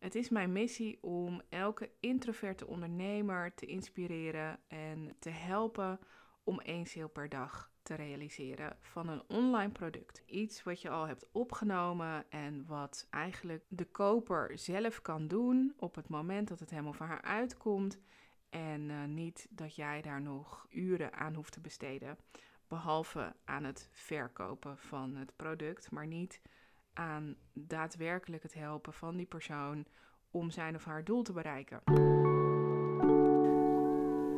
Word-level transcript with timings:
Het 0.00 0.14
is 0.14 0.28
mijn 0.28 0.52
missie 0.52 1.02
om 1.02 1.42
elke 1.48 1.90
introverte 2.00 2.66
ondernemer 2.66 3.54
te 3.54 3.66
inspireren 3.66 4.60
en 4.68 5.16
te 5.18 5.30
helpen 5.30 5.98
om 6.44 6.60
één 6.60 6.86
sale 6.86 7.08
per 7.08 7.28
dag 7.28 7.70
te 7.82 7.94
realiseren 7.94 8.76
van 8.80 9.08
een 9.08 9.22
online 9.28 9.72
product. 9.72 10.22
Iets 10.26 10.62
wat 10.62 10.80
je 10.80 10.90
al 10.90 11.06
hebt 11.06 11.28
opgenomen 11.32 12.30
en 12.30 12.66
wat 12.66 13.06
eigenlijk 13.10 13.64
de 13.68 13.84
koper 13.84 14.58
zelf 14.58 15.02
kan 15.02 15.28
doen 15.28 15.74
op 15.76 15.94
het 15.94 16.08
moment 16.08 16.48
dat 16.48 16.60
het 16.60 16.70
helemaal 16.70 16.92
van 16.92 17.06
haar 17.06 17.22
uitkomt. 17.22 17.98
En 18.50 18.88
uh, 18.88 19.04
niet 19.04 19.46
dat 19.50 19.74
jij 19.74 20.02
daar 20.02 20.20
nog 20.20 20.66
uren 20.70 21.12
aan 21.12 21.34
hoeft 21.34 21.52
te 21.52 21.60
besteden. 21.60 22.18
Behalve 22.68 23.34
aan 23.44 23.64
het 23.64 23.88
verkopen 23.92 24.78
van 24.78 25.14
het 25.14 25.36
product, 25.36 25.90
maar 25.90 26.06
niet 26.06 26.40
aan 27.00 27.34
daadwerkelijk 27.52 28.42
het 28.42 28.54
helpen 28.54 28.92
van 28.92 29.16
die 29.16 29.26
persoon 29.26 29.84
om 30.30 30.50
zijn 30.50 30.74
of 30.74 30.84
haar 30.84 31.04
doel 31.04 31.22
te 31.22 31.32
bereiken. 31.32 31.80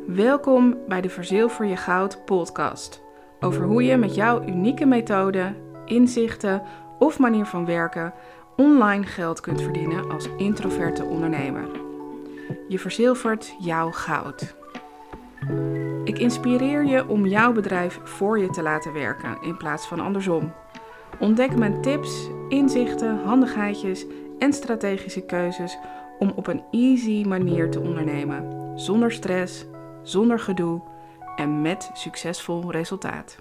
Welkom 0.06 0.76
bij 0.88 1.00
de 1.00 1.08
Verzilver 1.08 1.66
je 1.66 1.76
Goud 1.76 2.24
podcast. 2.24 3.02
Over 3.40 3.64
hoe 3.64 3.82
je 3.82 3.96
met 3.96 4.14
jouw 4.14 4.42
unieke 4.42 4.86
methode, 4.86 5.54
inzichten 5.84 6.62
of 6.98 7.18
manier 7.18 7.44
van 7.44 7.66
werken 7.66 8.12
online 8.56 9.06
geld 9.06 9.40
kunt 9.40 9.62
verdienen 9.62 10.10
als 10.10 10.28
introverte 10.36 11.04
ondernemer. 11.04 11.68
Je 12.68 12.78
verzilvert 12.78 13.54
jouw 13.58 13.90
goud. 13.90 14.54
Ik 16.04 16.18
inspireer 16.18 16.84
je 16.84 17.08
om 17.08 17.26
jouw 17.26 17.52
bedrijf 17.52 18.00
voor 18.04 18.38
je 18.38 18.50
te 18.50 18.62
laten 18.62 18.92
werken 18.92 19.42
in 19.42 19.56
plaats 19.56 19.86
van 19.86 20.00
andersom. 20.00 20.52
Ontdek 21.22 21.56
mijn 21.56 21.82
tips, 21.82 22.28
inzichten, 22.48 23.18
handigheidjes 23.24 24.06
en 24.38 24.52
strategische 24.52 25.24
keuzes 25.24 25.78
om 26.18 26.32
op 26.36 26.46
een 26.46 26.62
easy 26.70 27.24
manier 27.26 27.70
te 27.70 27.80
ondernemen, 27.80 28.72
zonder 28.80 29.12
stress, 29.12 29.64
zonder 30.02 30.38
gedoe 30.38 30.82
en 31.36 31.62
met 31.62 31.90
succesvol 31.92 32.70
resultaat. 32.70 33.36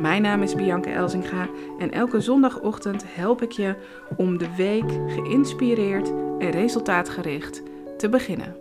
Mijn 0.00 0.22
naam 0.22 0.42
is 0.42 0.54
Bianca 0.54 0.90
Elzinga 0.90 1.48
en 1.78 1.90
elke 1.90 2.20
zondagochtend 2.20 3.04
help 3.14 3.42
ik 3.42 3.52
je 3.52 3.74
om 4.16 4.38
de 4.38 4.54
week 4.56 4.90
geïnspireerd 5.06 6.08
en 6.38 6.50
resultaatgericht 6.50 7.62
te 7.98 8.08
beginnen. 8.08 8.56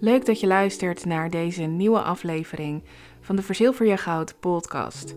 Leuk 0.00 0.26
dat 0.26 0.40
je 0.40 0.46
luistert 0.46 1.04
naar 1.04 1.30
deze 1.30 1.62
nieuwe 1.62 2.00
aflevering 2.00 2.82
van 3.22 3.36
de 3.36 3.42
Verzilver 3.42 3.86
je 3.86 3.96
Goud 3.96 4.34
podcast. 4.40 5.16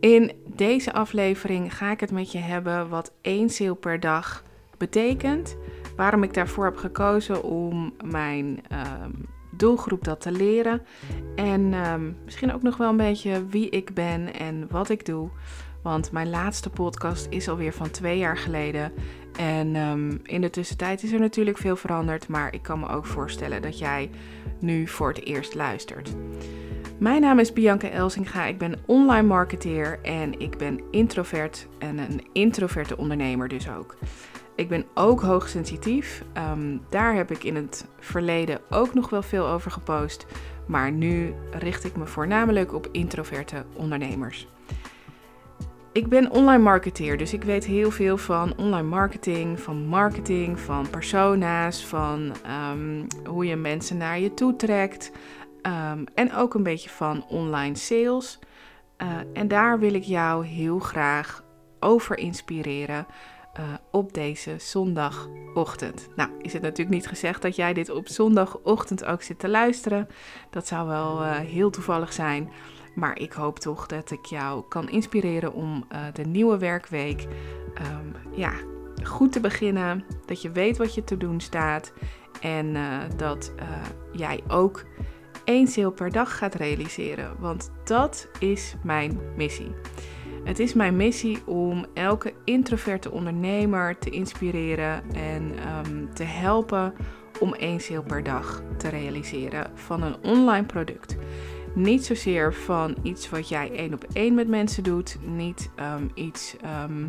In 0.00 0.32
deze 0.54 0.92
aflevering 0.92 1.76
ga 1.76 1.90
ik 1.90 2.00
het 2.00 2.10
met 2.10 2.32
je 2.32 2.38
hebben 2.38 2.88
wat 2.88 3.12
één 3.20 3.50
sale 3.50 3.74
per 3.74 4.00
dag 4.00 4.44
betekent. 4.78 5.56
Waarom 5.96 6.22
ik 6.22 6.34
daarvoor 6.34 6.64
heb 6.64 6.76
gekozen 6.76 7.42
om 7.42 7.94
mijn 8.04 8.60
ehm, 8.68 9.10
doelgroep 9.50 10.04
dat 10.04 10.20
te 10.20 10.32
leren. 10.32 10.82
En 11.34 11.74
ehm, 11.74 12.12
misschien 12.24 12.52
ook 12.52 12.62
nog 12.62 12.76
wel 12.76 12.88
een 12.88 12.96
beetje 12.96 13.46
wie 13.46 13.70
ik 13.70 13.94
ben 13.94 14.34
en 14.34 14.66
wat 14.70 14.88
ik 14.88 15.06
doe. 15.06 15.28
Want 15.82 16.12
mijn 16.12 16.30
laatste 16.30 16.70
podcast 16.70 17.26
is 17.30 17.48
alweer 17.48 17.72
van 17.72 17.90
twee 17.90 18.18
jaar 18.18 18.36
geleden. 18.36 18.92
En 19.36 19.76
ehm, 19.76 20.16
in 20.22 20.40
de 20.40 20.50
tussentijd 20.50 21.02
is 21.02 21.12
er 21.12 21.20
natuurlijk 21.20 21.58
veel 21.58 21.76
veranderd. 21.76 22.28
Maar 22.28 22.54
ik 22.54 22.62
kan 22.62 22.80
me 22.80 22.88
ook 22.88 23.06
voorstellen 23.06 23.62
dat 23.62 23.78
jij 23.78 24.10
nu 24.58 24.86
voor 24.86 25.08
het 25.08 25.24
eerst 25.24 25.54
luistert. 25.54 26.14
Mijn 27.00 27.20
naam 27.20 27.38
is 27.38 27.52
Bianca 27.52 27.88
Elsinga. 27.88 28.44
Ik 28.44 28.58
ben 28.58 28.74
online 28.86 29.26
marketeer 29.26 29.98
en 30.02 30.40
ik 30.40 30.58
ben 30.58 30.80
introvert 30.90 31.66
en 31.78 31.98
een 31.98 32.26
introverte 32.32 32.96
ondernemer 32.96 33.48
dus 33.48 33.70
ook. 33.70 33.96
Ik 34.54 34.68
ben 34.68 34.84
ook 34.94 35.20
hoogsensitief. 35.20 36.24
Um, 36.52 36.80
daar 36.88 37.14
heb 37.14 37.30
ik 37.30 37.44
in 37.44 37.56
het 37.56 37.88
verleden 37.98 38.60
ook 38.70 38.94
nog 38.94 39.10
wel 39.10 39.22
veel 39.22 39.46
over 39.46 39.70
gepost. 39.70 40.26
Maar 40.66 40.92
nu 40.92 41.34
richt 41.50 41.84
ik 41.84 41.96
me 41.96 42.06
voornamelijk 42.06 42.74
op 42.74 42.88
introverte 42.92 43.64
ondernemers. 43.72 44.46
Ik 45.92 46.08
ben 46.08 46.30
online 46.30 46.62
marketeer, 46.62 47.16
dus 47.16 47.32
ik 47.32 47.44
weet 47.44 47.64
heel 47.64 47.90
veel 47.90 48.16
van 48.16 48.52
online 48.56 48.88
marketing, 48.88 49.60
van 49.60 49.86
marketing, 49.86 50.60
van 50.60 50.90
persona's, 50.90 51.84
van 51.84 52.32
um, 52.72 53.06
hoe 53.26 53.46
je 53.46 53.56
mensen 53.56 53.96
naar 53.96 54.18
je 54.18 54.34
toe 54.34 54.56
trekt. 54.56 55.10
Um, 55.62 56.04
en 56.14 56.34
ook 56.34 56.54
een 56.54 56.62
beetje 56.62 56.90
van 56.90 57.24
online 57.28 57.76
sales. 57.76 58.38
Uh, 59.02 59.08
en 59.32 59.48
daar 59.48 59.78
wil 59.78 59.94
ik 59.94 60.02
jou 60.02 60.46
heel 60.46 60.78
graag 60.78 61.44
over 61.80 62.18
inspireren 62.18 63.06
uh, 63.58 63.64
op 63.90 64.14
deze 64.14 64.54
zondagochtend. 64.58 66.08
Nou, 66.16 66.30
is 66.38 66.52
het 66.52 66.62
natuurlijk 66.62 66.96
niet 66.96 67.06
gezegd 67.08 67.42
dat 67.42 67.56
jij 67.56 67.72
dit 67.72 67.90
op 67.90 68.08
zondagochtend 68.08 69.04
ook 69.04 69.22
zit 69.22 69.38
te 69.38 69.48
luisteren. 69.48 70.08
Dat 70.50 70.66
zou 70.66 70.88
wel 70.88 71.22
uh, 71.22 71.36
heel 71.36 71.70
toevallig 71.70 72.12
zijn. 72.12 72.50
Maar 72.94 73.18
ik 73.18 73.32
hoop 73.32 73.58
toch 73.58 73.86
dat 73.86 74.10
ik 74.10 74.24
jou 74.24 74.64
kan 74.68 74.88
inspireren 74.88 75.52
om 75.52 75.86
de 76.12 76.22
nieuwe 76.24 76.58
werkweek 76.58 77.26
um, 77.92 78.14
ja, 78.36 78.52
goed 79.02 79.32
te 79.32 79.40
beginnen. 79.40 80.04
Dat 80.26 80.42
je 80.42 80.50
weet 80.50 80.76
wat 80.76 80.94
je 80.94 81.04
te 81.04 81.16
doen 81.16 81.40
staat. 81.40 81.92
En 82.40 82.76
dat 83.16 83.52
jij 84.12 84.42
ook 84.48 84.84
één 85.44 85.66
sale 85.66 85.90
per 85.90 86.10
dag 86.10 86.38
gaat 86.38 86.54
realiseren. 86.54 87.36
Want 87.38 87.70
dat 87.84 88.28
is 88.38 88.74
mijn 88.82 89.20
missie. 89.36 89.72
Het 90.44 90.58
is 90.58 90.74
mijn 90.74 90.96
missie 90.96 91.38
om 91.46 91.86
elke 91.94 92.32
introverte 92.44 93.10
ondernemer 93.10 93.98
te 93.98 94.10
inspireren 94.10 95.02
en 95.14 95.52
um, 95.86 96.14
te 96.14 96.24
helpen 96.24 96.94
om 97.40 97.54
één 97.54 97.80
sale 97.80 98.02
per 98.02 98.22
dag 98.22 98.62
te 98.76 98.88
realiseren 98.88 99.70
van 99.74 100.02
een 100.02 100.16
online 100.22 100.66
product. 100.66 101.16
Niet 101.74 102.04
zozeer 102.04 102.54
van 102.54 102.96
iets 103.02 103.30
wat 103.30 103.48
jij 103.48 103.72
één 103.72 103.94
op 103.94 104.04
één 104.12 104.34
met 104.34 104.48
mensen 104.48 104.82
doet, 104.82 105.18
niet 105.24 105.70
um, 105.96 106.10
iets 106.14 106.56
um, 106.84 107.08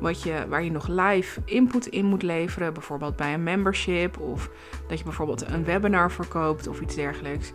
wat 0.00 0.22
je, 0.22 0.46
waar 0.48 0.64
je 0.64 0.70
nog 0.70 0.88
live 0.88 1.40
input 1.44 1.86
in 1.86 2.04
moet 2.04 2.22
leveren, 2.22 2.72
bijvoorbeeld 2.72 3.16
bij 3.16 3.34
een 3.34 3.42
membership 3.42 4.20
of 4.20 4.50
dat 4.88 4.98
je 4.98 5.04
bijvoorbeeld 5.04 5.46
een 5.46 5.64
webinar 5.64 6.10
verkoopt 6.12 6.66
of 6.66 6.80
iets 6.80 6.94
dergelijks. 6.94 7.52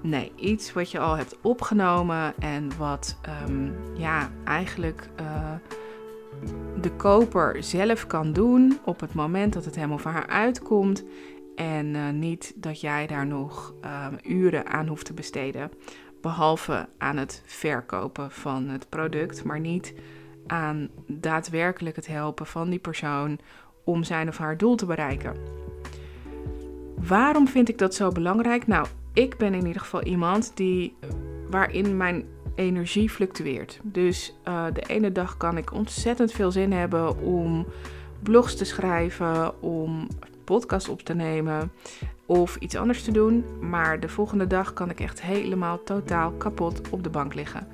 Nee, 0.00 0.32
iets 0.36 0.72
wat 0.72 0.90
je 0.90 0.98
al 0.98 1.16
hebt 1.16 1.36
opgenomen 1.42 2.34
en 2.38 2.70
wat 2.78 3.18
um, 3.48 3.74
ja, 3.94 4.30
eigenlijk 4.44 5.08
uh, 5.20 5.52
de 6.80 6.90
koper 6.90 7.62
zelf 7.62 8.06
kan 8.06 8.32
doen 8.32 8.78
op 8.84 9.00
het 9.00 9.14
moment 9.14 9.52
dat 9.52 9.64
het 9.64 9.74
helemaal 9.74 9.98
van 9.98 10.12
haar 10.12 10.26
uitkomt. 10.26 11.04
En 11.56 11.86
uh, 11.94 12.10
niet 12.10 12.52
dat 12.56 12.80
jij 12.80 13.06
daar 13.06 13.26
nog 13.26 13.74
uh, 13.84 14.06
uren 14.22 14.66
aan 14.66 14.86
hoeft 14.86 15.04
te 15.04 15.14
besteden. 15.14 15.70
Behalve 16.20 16.88
aan 16.98 17.16
het 17.16 17.42
verkopen 17.44 18.30
van 18.30 18.68
het 18.68 18.88
product, 18.88 19.44
maar 19.44 19.60
niet 19.60 19.94
aan 20.46 20.88
daadwerkelijk 21.06 21.96
het 21.96 22.06
helpen 22.06 22.46
van 22.46 22.70
die 22.70 22.78
persoon 22.78 23.38
om 23.84 24.04
zijn 24.04 24.28
of 24.28 24.38
haar 24.38 24.56
doel 24.56 24.76
te 24.76 24.86
bereiken. 24.86 25.36
Waarom 26.96 27.48
vind 27.48 27.68
ik 27.68 27.78
dat 27.78 27.94
zo 27.94 28.10
belangrijk? 28.10 28.66
Nou, 28.66 28.86
ik 29.12 29.36
ben 29.36 29.54
in 29.54 29.66
ieder 29.66 29.80
geval 29.80 30.02
iemand 30.02 30.52
die, 30.54 30.96
waarin 31.50 31.96
mijn 31.96 32.24
energie 32.54 33.10
fluctueert. 33.10 33.80
Dus 33.82 34.34
uh, 34.48 34.64
de 34.72 34.80
ene 34.80 35.12
dag 35.12 35.36
kan 35.36 35.56
ik 35.56 35.72
ontzettend 35.72 36.32
veel 36.32 36.50
zin 36.50 36.72
hebben 36.72 37.18
om 37.18 37.66
blogs 38.22 38.56
te 38.56 38.64
schrijven, 38.64 39.62
om 39.62 40.08
podcast 40.46 40.88
op 40.88 41.02
te 41.02 41.14
nemen 41.14 41.72
of 42.26 42.56
iets 42.56 42.76
anders 42.76 43.02
te 43.02 43.12
doen. 43.12 43.44
Maar 43.60 44.00
de 44.00 44.08
volgende 44.08 44.46
dag 44.46 44.72
kan 44.72 44.90
ik 44.90 45.00
echt 45.00 45.22
helemaal 45.22 45.82
totaal 45.82 46.30
kapot 46.30 46.80
op 46.90 47.02
de 47.02 47.10
bank 47.10 47.34
liggen. 47.34 47.68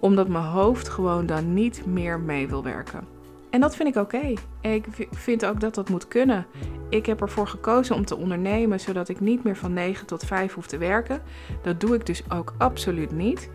Omdat 0.00 0.28
mijn 0.28 0.44
hoofd 0.44 0.88
gewoon 0.88 1.26
dan 1.26 1.54
niet 1.54 1.86
meer 1.86 2.20
mee 2.20 2.48
wil 2.48 2.62
werken. 2.62 3.16
En 3.50 3.60
dat 3.60 3.76
vind 3.76 3.88
ik 3.88 4.02
oké. 4.02 4.32
Ik 4.60 4.86
vind 5.10 5.46
ook 5.46 5.60
dat 5.60 5.74
dat 5.74 5.88
moet 5.88 6.08
kunnen. 6.08 6.46
Ik 6.88 7.06
heb 7.06 7.20
ervoor 7.20 7.46
gekozen 7.46 7.94
om 7.94 8.04
te 8.04 8.16
ondernemen 8.16 8.80
zodat 8.80 9.08
ik 9.08 9.20
niet 9.20 9.44
meer 9.44 9.56
van 9.56 9.72
9 9.72 10.06
tot 10.06 10.24
5 10.24 10.54
hoef 10.54 10.66
te 10.66 10.78
werken. 10.78 11.22
Dat 11.62 11.80
doe 11.80 11.94
ik 11.94 12.06
dus 12.06 12.22
ook 12.30 12.54
absoluut 12.58 13.12
niet. 13.12 13.50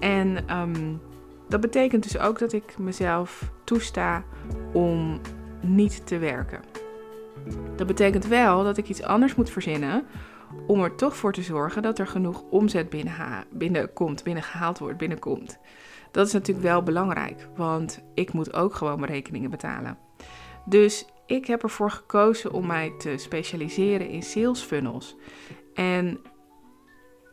En 0.00 0.56
um, 0.58 1.00
dat 1.48 1.60
betekent 1.60 2.02
dus 2.02 2.18
ook 2.18 2.38
dat 2.38 2.52
ik 2.52 2.78
mezelf 2.78 3.50
toesta 3.64 4.24
om 4.72 5.20
niet 5.60 6.06
te 6.06 6.18
werken. 6.18 6.60
Dat 7.76 7.86
betekent 7.86 8.26
wel 8.26 8.64
dat 8.64 8.76
ik 8.76 8.88
iets 8.88 9.02
anders 9.02 9.34
moet 9.34 9.50
verzinnen 9.50 10.06
om 10.66 10.82
er 10.82 10.94
toch 10.94 11.16
voor 11.16 11.32
te 11.32 11.42
zorgen 11.42 11.82
dat 11.82 11.98
er 11.98 12.06
genoeg 12.06 12.42
omzet 12.50 12.88
binnenkomt, 13.50 14.24
binnengehaald 14.24 14.78
wordt, 14.78 14.98
binnenkomt. 14.98 15.58
Dat 16.10 16.26
is 16.26 16.32
natuurlijk 16.32 16.66
wel 16.66 16.82
belangrijk, 16.82 17.48
want 17.56 18.04
ik 18.14 18.32
moet 18.32 18.54
ook 18.54 18.74
gewoon 18.74 19.00
mijn 19.00 19.12
rekeningen 19.12 19.50
betalen. 19.50 19.98
Dus 20.64 21.06
ik 21.26 21.46
heb 21.46 21.62
ervoor 21.62 21.90
gekozen 21.90 22.52
om 22.52 22.66
mij 22.66 22.92
te 22.98 23.14
specialiseren 23.16 24.08
in 24.08 24.22
sales 24.22 24.60
funnels. 24.60 25.16
En 25.74 26.20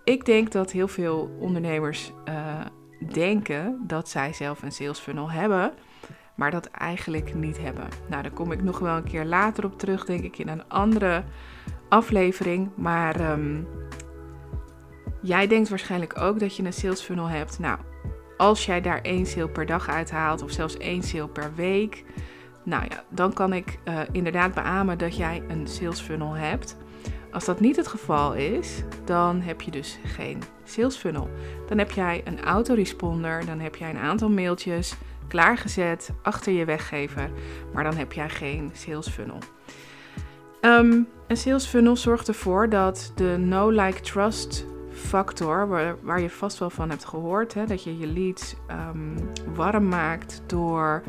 ik 0.04 0.26
denk 0.26 0.52
dat 0.52 0.72
heel 0.72 0.88
veel 0.88 1.36
ondernemers 1.40 2.12
uh, 2.30 2.66
denken 3.12 3.84
dat 3.88 4.10
zij 4.10 4.34
zelf 4.34 4.62
een 4.62 4.72
sales 4.72 5.00
funnel 5.00 5.32
hebben. 5.32 5.74
Maar 6.36 6.52
dat 6.52 6.66
eigenlijk 6.66 7.34
niet 7.34 7.62
hebben. 7.62 7.88
Nou, 8.08 8.22
daar 8.22 8.32
kom 8.32 8.52
ik 8.52 8.64
nog 8.64 8.80
wel 8.80 8.96
een 8.96 9.04
keer 9.04 9.26
later 9.26 9.66
op 9.66 9.80
terug, 9.80 10.06
denk 10.06 10.24
ik, 10.24 10.38
in 10.38 10.48
een 10.48 10.70
andere 10.70 11.24
aflevering. 11.90 12.70
Maar 12.76 13.20
ehm, 13.20 13.62
jij 15.22 15.48
denkt 15.48 15.70
waarschijnlijk 15.70 16.20
ook 16.20 16.40
dat 16.40 16.56
je 16.56 16.64
een 16.64 16.74
sales 16.74 17.02
funnel 17.02 17.28
hebt. 17.28 17.60
Nou, 17.60 17.80
als 18.38 18.66
jij 18.66 18.82
daar 18.82 19.02
één 19.02 19.26
sale 19.26 19.50
per 19.50 19.66
dag 19.66 19.90
uithaalt 19.90 20.42
of 20.42 20.52
zelfs 20.52 20.78
één 20.78 21.04
sale 21.04 21.28
per 21.28 21.52
week, 21.56 22.04
nou 22.64 22.84
ja, 22.90 23.04
dan 23.10 23.34
kan 23.34 23.54
ik 23.54 23.80
uh, 23.86 24.00
inderdaad 24.12 24.54
beamen 24.54 24.98
dat 24.98 25.18
jij 25.18 25.44
een 25.48 25.68
sales 25.68 26.00
funnel 26.00 26.34
hebt. 26.34 26.78
Als 27.32 27.46
dat 27.46 27.60
niet 27.60 27.76
het 27.76 27.88
geval 27.88 28.34
is, 28.34 28.84
dan 29.06 29.42
heb 29.42 29.62
je 29.62 29.72
dus 29.72 30.00
geen 30.06 30.42
sales 30.64 30.96
funnel. 30.96 31.30
Dan 31.68 31.78
heb 31.78 31.92
jij 31.92 32.22
een 32.26 32.42
autoresponder, 32.42 33.46
dan 33.46 33.60
heb 33.60 33.76
jij 33.76 33.90
een 33.90 33.98
aantal 33.98 34.30
mailtjes 34.30 34.96
klaargezet 35.28 36.12
achter 36.22 36.54
je 36.54 36.66
weggever, 36.66 37.30
maar 37.74 37.84
dan 37.84 37.96
heb 37.96 38.14
jij 38.14 38.30
geen 38.30 38.72
sales 38.74 39.08
funnel. 39.08 39.38
Ehm, 40.62 41.02
een 41.28 41.38
sales 41.38 41.66
funnel 41.66 41.96
zorgt 41.96 42.28
ervoor 42.28 42.70
dat 42.70 43.12
de 43.16 43.38
no-like-trust 43.40 44.66
factor, 44.92 45.68
waar, 45.68 45.96
waar, 46.02 46.22
je 46.22 46.30
vast 46.30 46.58
wel 46.58 46.70
van 46.70 46.90
hebt 46.90 47.06
gehoord, 47.06 47.54
hè, 47.54 47.66
dat 47.66 47.84
je 47.84 47.98
je 47.98 48.08
leads 48.08 48.56
um, 48.72 49.16
warm 49.56 49.88
maakt 49.88 50.42
door 50.48 51.04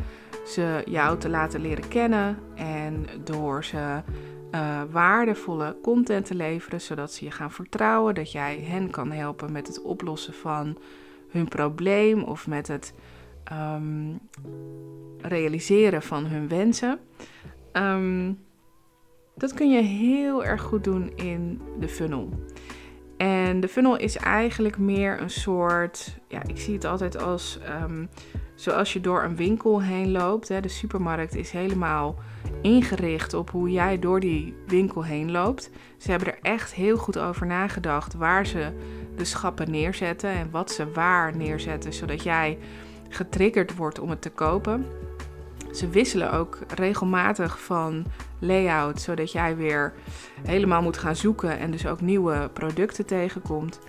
ze 0.47 0.83
jou 0.85 1.19
te 1.19 1.29
laten 1.29 1.61
leren 1.61 1.89
kennen 1.89 2.39
en 2.55 3.07
door 3.25 3.65
ze 3.65 4.03
uh, 4.55 4.83
waardevolle 4.91 5.77
content 5.83 6.27
te 6.27 6.35
leveren, 6.35 6.81
zodat 6.81 7.13
ze 7.13 7.25
je 7.25 7.31
gaan 7.31 7.51
vertrouwen, 7.51 8.15
dat 8.15 8.33
jij 8.33 8.59
hen 8.59 8.91
kan 8.91 9.13
helpen 9.13 9.53
met 9.53 9.67
het 9.67 9.83
oplossen 9.83 10.35
van 10.35 10.79
hun 11.29 11.49
probleem 11.49 12.23
of 12.23 12.47
met 12.47 12.69
het 12.69 12.95
um, 13.53 14.21
realiseren 15.21 16.03
van 16.03 16.27
hun 16.27 16.49
wensen. 16.49 16.99
Um, 17.73 18.39
dat 19.37 19.55
kun 19.55 19.71
je 19.71 19.83
heel 19.83 20.45
erg 20.45 20.63
goed 20.63 20.85
doen 20.85 21.13
in 21.17 21.61
de 21.81 21.89
funnel. 21.89 22.29
En 23.17 23.61
de 23.61 23.69
funnel 23.69 23.97
is 23.97 24.17
eigenlijk 24.17 24.79
meer 24.79 25.21
een 25.21 25.31
soort, 25.31 26.19
ja, 26.29 26.43
ik 26.47 26.59
zie 26.59 26.75
het 26.75 26.85
altijd 26.85 27.23
als 27.23 27.59
um, 27.83 28.09
zoals 28.55 28.93
je 28.93 29.01
door 29.01 29.23
een 29.23 29.37
winkel 29.37 29.83
heen 29.83 30.11
loopt. 30.11 30.49
Hè, 30.49 30.61
de 30.61 30.69
supermarkt 30.69 31.35
is 31.35 31.51
helemaal 31.51 32.15
ingericht 32.63 33.35
op 33.35 33.51
hoe 33.51 33.71
jij 33.71 33.99
door 33.99 34.21
die 34.21 34.55
winkel 34.67 35.05
heen 35.05 35.31
loopt. 35.31 35.71
Ze 35.99 36.11
hebben 36.11 36.29
er 36.29 36.39
echt 36.43 36.75
heel 36.75 36.97
goed 36.97 37.19
over 37.19 37.47
nagedacht 37.47 38.15
waar 38.15 38.47
ze 38.47 38.73
de 39.17 39.25
schappen 39.25 39.71
neerzetten 39.71 40.31
en 40.31 40.51
wat 40.51 40.71
ze 40.71 40.93
waar 40.93 41.37
neerzetten, 41.37 41.93
zodat 41.93 42.23
jij 42.23 42.59
getriggerd 43.09 43.77
wordt 43.77 43.99
om 43.99 44.11
het 44.11 44.23
te 44.23 44.31
kopen. 44.31 44.87
Ze 45.73 45.89
wisselen 45.89 46.33
ook 46.33 46.59
regelmatig 46.75 47.61
van 47.61 48.05
layout, 48.39 49.01
zodat 49.01 49.33
jij 49.33 49.57
weer 49.57 49.93
helemaal 50.43 50.83
moet 50.83 50.99
gaan 50.99 51.17
zoeken 51.17 51.59
en 51.59 51.71
dus 51.71 51.87
ook 51.87 52.01
nieuwe 52.01 52.51
producten 52.53 53.07
tegenkomt. 53.07 53.81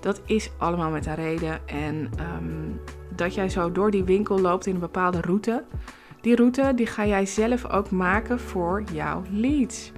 Dat 0.00 0.22
is 0.26 0.50
allemaal 0.58 0.90
met 0.90 1.06
een 1.06 1.14
reden. 1.14 1.68
En 1.68 2.10
ehm, 2.16 2.70
dat 3.16 3.34
jij 3.34 3.48
zo 3.48 3.72
door 3.72 3.90
die 3.90 4.04
winkel 4.04 4.40
loopt 4.40 4.66
in 4.66 4.74
een 4.74 4.80
bepaalde 4.80 5.20
route. 5.20 5.64
Die 6.20 6.36
route 6.36 6.72
die 6.74 6.86
ga 6.86 7.06
jij 7.06 7.26
zelf 7.26 7.70
ook 7.70 7.90
maken 7.90 8.40
voor 8.40 8.82
jouw 8.92 9.22
leads. 9.30 9.92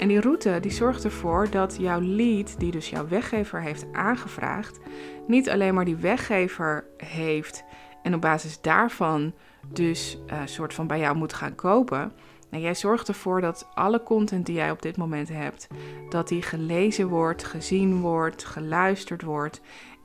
En 0.00 0.08
die 0.08 0.20
route 0.20 0.58
die 0.60 0.70
zorgt 0.70 1.04
ervoor 1.04 1.50
dat 1.50 1.76
jouw 1.80 2.00
lead, 2.00 2.54
die 2.58 2.70
dus 2.70 2.90
jouw 2.90 3.08
weggever 3.08 3.62
heeft 3.62 3.86
aangevraagd, 3.92 4.78
niet 5.26 5.50
alleen 5.50 5.74
maar 5.74 5.84
die 5.84 5.96
weggever 5.96 6.84
heeft 6.96 7.64
en 8.02 8.14
op 8.14 8.20
basis 8.20 8.60
daarvan 8.60 9.32
dus 9.68 10.18
een 10.26 10.36
uh, 10.36 10.42
soort 10.44 10.74
van 10.74 10.86
bij 10.86 10.98
jou 10.98 11.16
moet 11.16 11.32
gaan 11.32 11.54
kopen. 11.54 12.12
Nou, 12.50 12.62
jij 12.62 12.74
zorgt 12.74 13.08
ervoor 13.08 13.40
dat 13.40 13.68
alle 13.74 14.02
content 14.02 14.46
die 14.46 14.54
jij 14.54 14.70
op 14.70 14.82
dit 14.82 14.96
moment 14.96 15.28
hebt, 15.28 15.66
dat 16.08 16.28
die 16.28 16.42
gelezen 16.42 17.08
wordt, 17.08 17.44
gezien 17.44 18.00
wordt, 18.00 18.44
geluisterd 18.44 19.22
wordt 19.22 19.60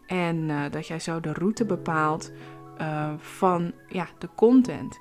en 0.05 0.49
uh, 0.49 0.61
dat 0.71 0.87
jij 0.87 0.99
zo 0.99 1.19
de 1.19 1.33
route 1.33 1.65
bepaalt 1.65 2.31
uh, 2.81 3.13
van 3.17 3.73
ja, 3.87 4.07
de 4.17 4.29
content. 4.35 4.99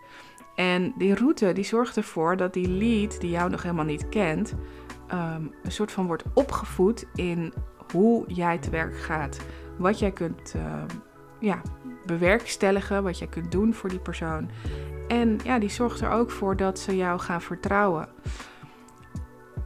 En 0.55 0.95
die 0.99 1.15
route 1.15 1.53
die 1.53 1.65
zorgt 1.65 1.97
ervoor 1.97 2.37
dat 2.37 2.53
die 2.53 2.69
lead 2.69 3.21
die 3.21 3.31
jou 3.31 3.51
nog 3.51 3.63
helemaal 3.63 3.85
niet 3.85 4.09
kent, 4.09 4.55
um, 5.13 5.55
een 5.63 5.73
soort 5.73 5.93
van 5.93 6.07
wordt 6.07 6.25
opgevoed 6.35 7.07
in 7.15 7.53
hoe 7.93 8.25
jij 8.27 8.59
te 8.59 8.71
werk 8.71 8.97
gaat. 8.97 9.41
Wat 9.79 9.99
jij 9.99 10.11
kunt 10.11 10.55
uh, 10.57 10.83
ja, 11.45 11.61
bewerkstelligen, 12.07 13.03
wat 13.03 13.19
jij 13.19 13.29
kunt 13.29 13.53
doen 13.53 13.75
voor 13.75 13.89
die 13.89 13.99
persoon. 13.99 14.51
En 15.09 15.39
ja, 15.45 15.59
die 15.59 15.71
zorgt 15.71 16.01
er 16.01 16.11
ook 16.11 16.31
voor 16.31 16.57
dat 16.57 16.79
ze 16.79 16.97
jou 16.97 17.21
gaan 17.21 17.43
vertrouwen. 17.43 18.09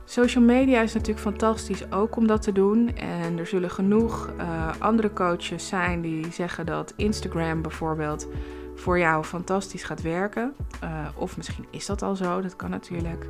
Social 0.04 0.44
media 0.44 0.80
is 0.80 0.94
natuurlijk 0.94 1.20
fantastisch 1.20 1.92
ook 1.92 2.16
om 2.16 2.26
dat 2.26 2.42
te 2.42 2.52
doen. 2.52 2.96
En 2.96 3.38
er 3.38 3.46
zullen 3.46 3.70
genoeg 3.70 4.30
uh, 4.38 4.70
andere 4.78 5.12
coaches 5.12 5.68
zijn 5.68 6.00
die 6.00 6.32
zeggen 6.32 6.66
dat 6.66 6.92
Instagram 6.96 7.62
bijvoorbeeld 7.62 8.28
voor 8.74 8.98
jou 8.98 9.24
fantastisch 9.24 9.82
gaat 9.82 10.02
werken. 10.02 10.54
Uh, 10.84 11.08
of 11.14 11.36
misschien 11.36 11.66
is 11.70 11.86
dat 11.86 12.02
al 12.02 12.16
zo, 12.16 12.40
dat 12.40 12.56
kan 12.56 12.70
natuurlijk. 12.70 13.26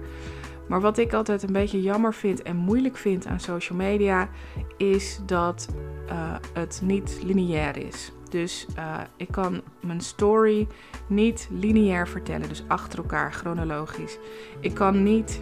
Maar 0.68 0.80
wat 0.80 0.98
ik 0.98 1.12
altijd 1.12 1.42
een 1.42 1.52
beetje 1.52 1.82
jammer 1.82 2.14
vind 2.14 2.42
en 2.42 2.56
moeilijk 2.56 2.96
vind 2.96 3.26
aan 3.26 3.40
social 3.40 3.78
media, 3.78 4.28
is 4.76 5.20
dat 5.26 5.68
uh, 6.08 6.34
het 6.52 6.80
niet 6.84 7.20
lineair 7.24 7.76
is. 7.76 8.12
Dus 8.30 8.66
uh, 8.76 9.00
ik 9.16 9.28
kan 9.30 9.62
mijn 9.80 10.00
story 10.00 10.66
niet 11.06 11.48
lineair 11.50 12.08
vertellen, 12.08 12.48
dus 12.48 12.64
achter 12.66 12.98
elkaar 12.98 13.32
chronologisch. 13.32 14.18
Ik 14.60 14.74
kan 14.74 15.02
niet. 15.02 15.40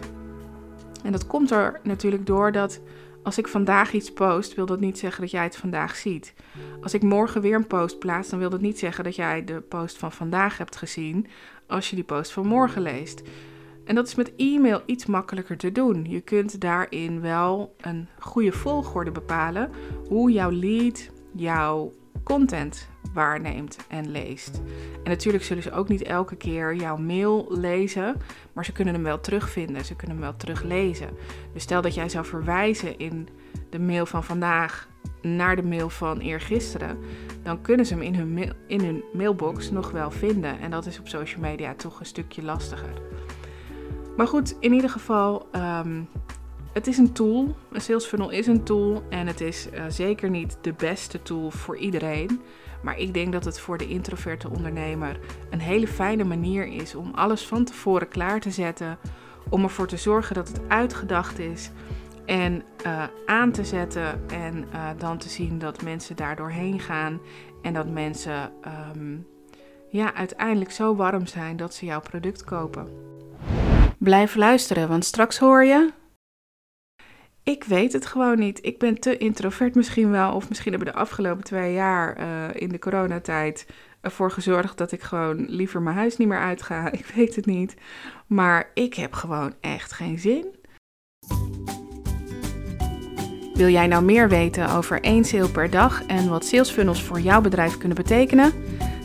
En 1.03 1.11
dat 1.11 1.27
komt 1.27 1.51
er 1.51 1.79
natuurlijk 1.83 2.25
door 2.25 2.51
dat 2.51 2.81
als 3.23 3.37
ik 3.37 3.47
vandaag 3.47 3.93
iets 3.93 4.13
post, 4.13 4.55
wil 4.55 4.65
dat 4.65 4.79
niet 4.79 4.97
zeggen 4.99 5.21
dat 5.21 5.31
jij 5.31 5.43
het 5.43 5.57
vandaag 5.57 5.95
ziet. 5.95 6.33
Als 6.81 6.93
ik 6.93 7.03
morgen 7.03 7.41
weer 7.41 7.55
een 7.55 7.67
post 7.67 7.99
plaats, 7.99 8.29
dan 8.29 8.39
wil 8.39 8.49
dat 8.49 8.61
niet 8.61 8.79
zeggen 8.79 9.03
dat 9.03 9.15
jij 9.15 9.43
de 9.43 9.61
post 9.61 9.97
van 9.97 10.11
vandaag 10.11 10.57
hebt 10.57 10.75
gezien 10.75 11.27
als 11.65 11.89
je 11.89 11.95
die 11.95 12.05
post 12.05 12.31
van 12.31 12.47
morgen 12.47 12.81
leest. 12.81 13.21
En 13.87 13.95
dat 13.95 14.07
is 14.07 14.15
met 14.15 14.35
e-mail 14.35 14.81
iets 14.85 15.05
makkelijker 15.05 15.57
te 15.57 15.71
doen. 15.71 16.05
Je 16.09 16.21
kunt 16.21 16.61
daarin 16.61 17.21
wel 17.21 17.75
een 17.77 18.07
goede 18.19 18.51
volgorde 18.51 19.11
bepalen 19.11 19.69
hoe 20.07 20.31
jouw 20.31 20.51
lead, 20.51 21.09
jouw 21.35 21.93
content 22.23 22.89
waarneemt 23.13 23.77
en 23.87 24.11
leest. 24.11 24.61
En 25.03 25.09
natuurlijk 25.09 25.43
zullen 25.43 25.63
ze 25.63 25.71
ook 25.71 25.87
niet 25.87 26.01
elke 26.01 26.35
keer 26.35 26.75
jouw 26.75 26.97
mail 26.97 27.47
lezen, 27.49 28.15
maar 28.53 28.65
ze 28.65 28.71
kunnen 28.71 28.93
hem 28.93 29.03
wel 29.03 29.19
terugvinden, 29.19 29.85
ze 29.85 29.95
kunnen 29.95 30.15
hem 30.15 30.25
wel 30.25 30.35
teruglezen. 30.35 31.09
Dus 31.53 31.63
stel 31.63 31.81
dat 31.81 31.93
jij 31.93 32.09
zou 32.09 32.25
verwijzen 32.25 32.97
in 32.97 33.27
de 33.69 33.79
mail 33.79 34.05
van 34.05 34.23
vandaag 34.23 34.87
naar 35.21 35.55
de 35.55 35.63
mail 35.63 35.89
van 35.89 36.19
eergisteren, 36.19 36.97
dan 37.43 37.61
kunnen 37.61 37.85
ze 37.85 37.93
hem 37.93 38.03
in 38.03 38.15
hun, 38.15 38.53
in 38.67 38.81
hun 38.81 39.03
mailbox 39.13 39.71
nog 39.71 39.91
wel 39.91 40.11
vinden. 40.11 40.59
En 40.59 40.71
dat 40.71 40.85
is 40.85 40.99
op 40.99 41.07
social 41.07 41.41
media 41.41 41.73
toch 41.73 41.99
een 41.99 42.05
stukje 42.05 42.43
lastiger. 42.43 42.93
Maar 44.17 44.27
goed, 44.27 44.55
in 44.59 44.73
ieder 44.73 44.89
geval, 44.89 45.47
um, 45.55 46.09
het 46.73 46.87
is 46.87 46.97
een 46.97 47.11
tool. 47.11 47.55
Een 47.71 47.81
sales 47.81 48.05
funnel 48.05 48.29
is 48.29 48.47
een 48.47 48.63
tool 48.63 49.03
en 49.09 49.27
het 49.27 49.41
is 49.41 49.67
uh, 49.73 49.83
zeker 49.87 50.29
niet 50.29 50.57
de 50.61 50.73
beste 50.73 51.21
tool 51.21 51.51
voor 51.51 51.77
iedereen. 51.77 52.41
Maar 52.81 52.99
ik 52.99 53.13
denk 53.13 53.31
dat 53.31 53.45
het 53.45 53.59
voor 53.59 53.77
de 53.77 53.87
introverte 53.87 54.49
ondernemer 54.49 55.19
een 55.49 55.59
hele 55.59 55.87
fijne 55.87 56.23
manier 56.23 56.67
is 56.67 56.95
om 56.95 57.11
alles 57.15 57.45
van 57.45 57.63
tevoren 57.63 58.07
klaar 58.07 58.39
te 58.39 58.51
zetten. 58.51 58.97
Om 59.49 59.63
ervoor 59.63 59.87
te 59.87 59.97
zorgen 59.97 60.35
dat 60.35 60.47
het 60.47 60.61
uitgedacht 60.67 61.39
is 61.39 61.71
en 62.25 62.63
uh, 62.85 63.03
aan 63.25 63.51
te 63.51 63.65
zetten. 63.65 64.29
En 64.29 64.55
uh, 64.73 64.89
dan 64.97 65.17
te 65.17 65.29
zien 65.29 65.59
dat 65.59 65.83
mensen 65.83 66.15
daar 66.15 66.35
doorheen 66.35 66.79
gaan. 66.79 67.19
En 67.61 67.73
dat 67.73 67.89
mensen 67.89 68.51
um, 68.95 69.27
ja, 69.89 70.13
uiteindelijk 70.13 70.71
zo 70.71 70.95
warm 70.95 71.25
zijn 71.25 71.57
dat 71.57 71.73
ze 71.73 71.85
jouw 71.85 72.01
product 72.01 72.43
kopen. 72.43 73.07
Blijf 73.97 74.35
luisteren, 74.35 74.87
want 74.87 75.05
straks 75.05 75.37
hoor 75.37 75.63
je 75.63 75.91
ik 77.47 77.63
weet 77.63 77.93
het 77.93 78.05
gewoon 78.05 78.39
niet. 78.39 78.59
Ik 78.61 78.79
ben 78.79 78.99
te 78.99 79.17
introvert 79.17 79.75
misschien 79.75 80.11
wel. 80.11 80.33
Of 80.33 80.49
misschien 80.49 80.73
hebben 80.73 80.93
de 80.93 80.99
afgelopen 80.99 81.43
twee 81.43 81.73
jaar 81.73 82.19
uh, 82.19 82.43
in 82.53 82.69
de 82.69 82.79
coronatijd 82.79 83.67
ervoor 84.01 84.31
gezorgd 84.31 84.77
dat 84.77 84.91
ik 84.91 85.01
gewoon 85.01 85.45
liever 85.49 85.81
mijn 85.81 85.95
huis 85.95 86.17
niet 86.17 86.27
meer 86.27 86.39
uitga. 86.39 86.91
Ik 87.01 87.05
weet 87.15 87.35
het 87.35 87.45
niet. 87.45 87.75
Maar 88.27 88.71
ik 88.73 88.93
heb 88.93 89.13
gewoon 89.13 89.53
echt 89.61 89.91
geen 89.91 90.19
zin. 90.19 90.55
Wil 93.53 93.69
jij 93.69 93.87
nou 93.87 94.03
meer 94.03 94.29
weten 94.29 94.69
over 94.69 95.01
één 95.01 95.25
sale 95.25 95.49
per 95.49 95.69
dag 95.69 96.05
en 96.05 96.29
wat 96.29 96.45
sales 96.45 96.69
funnels 96.69 97.03
voor 97.03 97.19
jouw 97.19 97.41
bedrijf 97.41 97.77
kunnen 97.77 97.97
betekenen? 97.97 98.53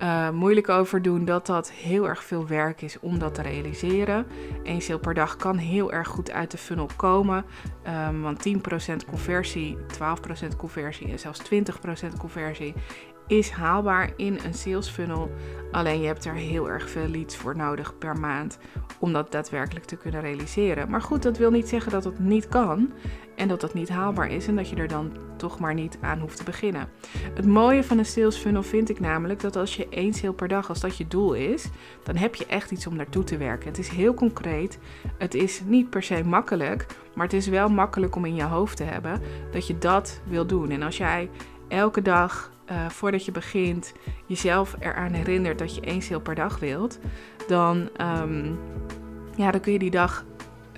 uh, 0.03 0.31
moeilijk 0.31 0.69
over 0.69 1.03
doen 1.03 1.25
dat 1.25 1.47
dat 1.47 1.71
heel 1.71 2.09
erg 2.09 2.25
veel 2.25 2.47
werk 2.47 2.83
is 2.83 3.01
om 3.01 3.19
dat 3.19 3.35
te 3.35 3.43
realiseren. 3.43 4.27
Eén 4.63 4.83
sale 4.83 4.99
per 4.99 5.15
dag 5.15 5.37
kan 5.37 5.57
heel 5.57 5.93
erg 5.93 6.09
goed 6.09 6.31
uit 6.31 6.51
de 6.51 6.59
funnel 6.59 6.89
komen. 6.97 7.45
Um, 8.09 8.23
want 8.23 8.49
10% 8.49 8.53
conversie, 9.11 9.77
12% 9.77 10.57
conversie 10.57 11.11
en 11.11 11.19
zelfs 11.19 11.41
20% 11.41 12.17
conversie 12.19 12.75
is 13.27 13.51
haalbaar 13.51 14.13
in 14.17 14.39
een 14.45 14.55
sales 14.55 14.89
funnel. 14.89 15.31
Alleen 15.71 16.01
je 16.01 16.07
hebt 16.07 16.25
er 16.25 16.35
heel 16.35 16.71
erg 16.71 16.91
veel 16.91 17.09
leads 17.09 17.37
voor 17.37 17.57
nodig 17.57 17.99
per 17.99 18.19
maand 18.19 18.59
om 18.99 19.13
dat 19.13 19.33
daadwerkelijk 19.33 19.85
te 19.85 19.97
kunnen 19.97 20.21
realiseren. 20.21 20.91
Maar 20.91 21.03
goed, 21.03 21.23
dat 21.23 21.39
wil 21.39 21.51
niet 21.51 21.69
zeggen 21.69 21.93
dat 21.93 22.05
het 22.05 22.19
niet 22.19 22.49
kan 22.49 22.93
en 23.37 23.49
dat 23.49 23.61
dat 23.61 23.75
niet 23.75 23.89
haalbaar 23.89 24.31
is 24.31 24.47
en 24.47 24.57
dat 24.57 24.69
je 24.69 24.77
er 24.77 24.89
dan 24.89 25.13
toch 25.37 25.59
maar 25.59 25.75
niet 25.75 25.99
aan 26.01 26.21
hoeft 26.21 26.37
te 26.37 26.45
beginnen. 26.45 26.89
Het 27.35 27.47
mooie 27.47 27.85
van 27.85 27.99
een 27.99 28.07
sales 28.07 28.37
funnel 28.37 28.63
vind 28.63 28.89
ik 28.89 29.01
namelijk 29.01 29.41
dat 29.41 29.57
als 29.57 29.77
je 29.77 29.89
één 29.89 30.13
sale 30.13 30.33
per 30.33 30.49
dag, 30.49 30.69
als 30.69 30.81
dat 30.81 30.97
je 30.97 31.07
doel 31.07 31.35
is, 31.35 31.69
dan 32.05 32.17
heb 32.17 32.35
je 32.35 32.47
echt 32.47 32.71
iets 32.71 32.87
om 32.87 32.97
naartoe 32.97 33.25
te 33.25 33.37
werken. 33.37 33.69
Het 33.69 33.79
is 33.79 33.89
heel 33.89 34.15
concreet. 34.15 34.79
Het 35.19 35.35
is 35.35 35.63
niet 35.65 35.91
per 35.91 36.03
se 36.03 36.25
makkelijk, 36.25 36.87
maar 37.15 37.25
het 37.25 37.35
is 37.35 37.49
wel 37.49 37.69
makkelijk 37.69 38.17
om 38.17 38.25
in 38.25 38.35
je 38.35 38.45
hoofd 38.45 38.77
te 38.77 38.85
hebben 38.85 39.21
dat 39.51 39.67
je 39.67 39.79
dat 39.79 40.21
wil 40.25 40.47
doen. 40.47 40.71
En 40.71 40.83
als 40.83 40.97
jij 40.97 41.31
elke 41.69 42.03
dag 42.03 42.51
uh, 42.71 42.89
voordat 42.89 43.25
je 43.25 43.33
begint 43.33 43.93
jezelf 44.27 44.75
eraan 44.79 45.13
herinnert 45.13 45.59
dat 45.59 45.75
je 45.75 45.81
één 45.81 46.03
sale 46.03 46.21
per 46.21 46.35
dag 46.35 46.59
wilt, 46.59 46.99
dan, 47.49 47.89
um, 48.01 48.59
ja, 49.37 49.51
dan 49.51 49.61
kun 49.61 49.73
je 49.73 49.79
die 49.79 49.91
dag 49.91 50.25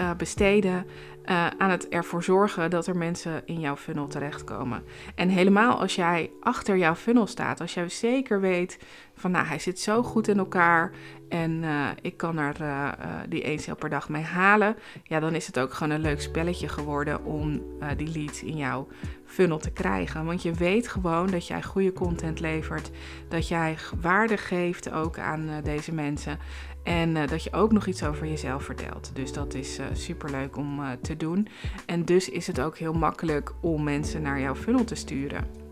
uh, 0.01 0.11
besteden 0.17 0.87
uh, 1.31 1.47
aan 1.59 1.71
het 1.71 1.89
ervoor 1.89 2.23
zorgen 2.23 2.71
dat 2.71 2.87
er 2.87 2.97
mensen 2.97 3.43
in 3.45 3.61
jouw 3.61 3.77
funnel 3.77 4.07
terechtkomen. 4.07 4.85
En 5.15 5.29
helemaal 5.29 5.81
als 5.81 5.95
jij 5.95 6.31
achter 6.41 6.77
jouw 6.77 6.95
funnel 6.95 7.27
staat, 7.27 7.61
als 7.61 7.75
jij 7.75 7.89
zeker 7.89 8.41
weet 8.41 8.79
van 9.19 9.31
nou 9.31 9.47
hij 9.47 9.59
zit 9.59 9.81
zo 9.81 10.03
goed 10.03 10.29
in 10.29 10.39
elkaar 10.39 10.91
en 11.29 11.63
uh, 11.63 11.89
ik 12.03 12.17
kan 12.17 12.39
er 12.39 12.57
uh, 12.61 12.93
die 13.29 13.43
één 13.43 13.59
sale 13.59 13.77
per 13.77 13.89
dag 13.89 14.09
mee 14.09 14.23
halen, 14.23 14.77
ja 15.03 15.21
dan 15.21 15.35
is 15.35 15.47
het 15.47 15.59
ook 15.59 15.75
gewoon 15.75 15.93
een 15.93 16.01
leuk 16.01 16.21
spelletje 16.21 16.69
geworden 16.69 17.25
om 17.25 17.63
die 17.97 18.13
leads 18.13 18.43
in 18.43 18.57
jouw 18.57 18.89
funnel 19.25 19.59
te 19.59 19.71
krijgen. 19.71 20.25
Want 20.25 20.43
je 20.43 20.53
weet 20.53 20.89
gewoon 20.89 21.31
dat 21.31 21.47
jij 21.47 21.63
goede 21.63 21.93
content 21.93 22.41
levert, 22.41 22.91
dat 23.29 23.49
jij 23.49 23.77
waarde 24.01 24.37
geeft 24.37 24.91
ook 24.93 25.19
aan 25.19 25.51
deze 25.63 25.95
mensen. 25.95 26.39
En 26.83 27.15
dat 27.27 27.43
je 27.43 27.53
ook 27.53 27.73
nog 27.73 27.87
iets 27.87 28.05
over 28.05 28.27
jezelf 28.27 28.65
vertelt. 28.65 29.11
Dus 29.15 29.33
dat 29.33 29.55
is 29.55 29.81
super 29.93 30.31
leuk 30.31 30.57
om 30.57 30.81
te 31.03 31.17
doen. 31.17 31.49
En 31.87 32.05
dus 32.05 32.29
is 32.29 32.47
het 32.47 32.61
ook 32.61 32.79
heel 32.79 32.93
makkelijk 32.93 33.53
om 33.61 33.83
mensen 33.83 34.23
naar 34.23 34.41
jouw 34.41 34.55
funnel 34.55 34.85
te 34.85 34.95
sturen. 34.95 35.68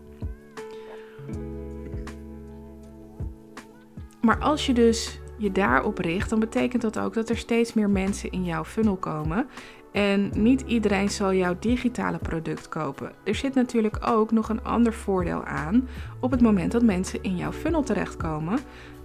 Maar 4.27 4.39
als 4.39 4.65
je 4.65 4.73
dus 4.73 5.19
je 5.37 5.51
daarop 5.51 5.97
richt, 5.97 6.29
dan 6.29 6.39
betekent 6.39 6.81
dat 6.81 6.99
ook 6.99 7.13
dat 7.13 7.29
er 7.29 7.37
steeds 7.37 7.73
meer 7.73 7.89
mensen 7.89 8.31
in 8.31 8.43
jouw 8.43 8.65
funnel 8.65 8.95
komen. 8.95 9.47
En 9.91 10.31
niet 10.35 10.61
iedereen 10.61 11.09
zal 11.09 11.33
jouw 11.33 11.55
digitale 11.59 12.17
product 12.17 12.69
kopen. 12.69 13.11
Er 13.23 13.35
zit 13.35 13.53
natuurlijk 13.53 13.97
ook 14.07 14.31
nog 14.31 14.49
een 14.49 14.63
ander 14.63 14.93
voordeel 14.93 15.43
aan 15.43 15.87
op 16.19 16.31
het 16.31 16.41
moment 16.41 16.71
dat 16.71 16.81
mensen 16.81 17.23
in 17.23 17.35
jouw 17.35 17.51
funnel 17.51 17.83
terechtkomen. 17.83 18.59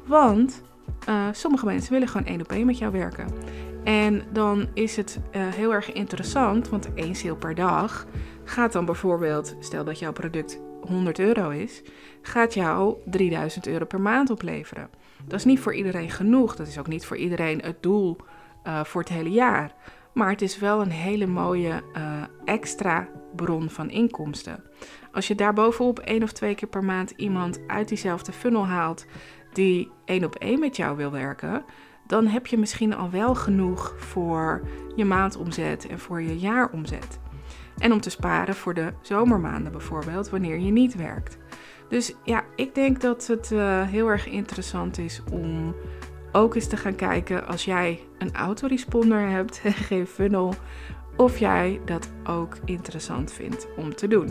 Want 0.07 0.63
uh, 1.09 1.27
sommige 1.33 1.65
mensen 1.65 1.93
willen 1.93 2.09
gewoon 2.09 2.27
één 2.27 2.41
op 2.41 2.53
één 2.53 2.67
met 2.67 2.79
jou 2.79 2.93
werken. 2.93 3.27
En 3.85 4.23
dan 4.33 4.69
is 4.75 4.97
het 4.97 5.21
uh, 5.37 5.49
heel 5.49 5.75
erg 5.75 5.93
interessant, 5.93 6.69
want 6.69 6.95
één 6.95 7.15
sale 7.15 7.37
per 7.37 7.55
dag 7.55 8.07
gaat 8.45 8.73
dan 8.73 8.85
bijvoorbeeld, 8.85 9.57
stel 9.61 9.85
dat 9.85 9.99
jouw 9.99 10.13
product 10.13 10.61
100 10.81 11.19
euro 11.19 11.49
is, 11.51 11.83
gaat 12.23 12.55
jou 12.55 12.97
3000 13.05 13.67
euro 13.67 13.85
per 13.85 14.01
maand 14.01 14.31
opleveren. 14.31 14.89
Dat 15.27 15.39
is 15.39 15.45
niet 15.45 15.61
voor 15.61 15.75
iedereen 15.75 16.11
genoeg. 16.11 16.57
Dat 16.57 16.67
is 16.67 16.79
ook 16.79 16.87
niet 16.87 17.07
voor 17.07 17.17
iedereen 17.17 17.61
het 17.61 17.83
doel 17.83 18.17
uh, 18.67 18.85
voor 18.85 19.01
het 19.01 19.11
hele 19.11 19.31
jaar. 19.31 19.73
Maar 20.13 20.31
het 20.31 20.43
is 20.43 20.59
wel 20.59 20.81
een 20.81 20.91
hele 20.91 21.27
mooie 21.27 21.83
uh, 21.97 22.23
extra 22.45 23.09
bron 23.37 23.71
van 23.71 23.91
inkomsten. 23.91 24.65
Als 25.13 25.29
je 25.29 25.35
daarbovenop 25.35 25.99
één 25.99 26.23
of 26.23 26.33
twee 26.33 26.55
keer 26.55 26.69
per 26.69 26.85
maand 26.85 27.11
iemand 27.11 27.61
uit 27.67 27.89
diezelfde 27.89 28.33
funnel 28.33 28.67
haalt 28.67 29.07
die 29.53 29.91
één 30.05 30.25
op 30.25 30.35
één 30.35 30.61
met 30.61 30.77
jou 30.77 30.97
wil 30.97 31.11
werken, 31.11 31.65
dan 32.07 32.27
heb 32.27 32.47
je 32.47 32.59
misschien 32.59 32.95
al 32.95 33.11
wel 33.11 33.35
genoeg 33.35 33.95
voor 33.99 34.69
je 34.97 35.05
maandomzet 35.05 35.87
en 35.87 35.99
voor 35.99 36.23
je 36.23 36.39
jaaromzet. 36.39 37.19
En 37.79 37.93
om 37.93 38.01
te 38.01 38.11
sparen 38.11 38.55
voor 38.55 38.75
de 38.75 38.93
zomermaanden 39.03 39.73
bijvoorbeeld, 39.73 40.31
wanneer 40.31 40.59
je 40.59 40.71
niet 40.71 40.97
werkt. 40.97 41.39
Dus 41.93 42.15
ja, 42.25 42.45
ik 42.57 42.75
denk 42.75 43.01
dat 43.01 43.27
het 43.27 43.51
uh, 43.51 43.89
heel 43.89 44.09
erg 44.09 44.27
interessant 44.29 44.99
is 44.99 45.21
om 45.33 45.75
ook 46.33 46.55
eens 46.55 46.67
te 46.67 46.77
gaan 46.77 46.95
kijken 46.95 47.47
als 47.47 47.65
jij 47.65 48.01
een 48.19 48.35
autoresponder 48.35 49.29
hebt 49.29 49.61
en 49.65 49.73
geen 49.91 50.07
funnel, 50.07 50.55
of 51.17 51.39
jij 51.39 51.81
dat 51.85 52.11
ook 52.25 52.57
interessant 52.65 53.33
vindt 53.33 53.69
om 53.77 53.95
te 53.95 54.09
doen. 54.09 54.29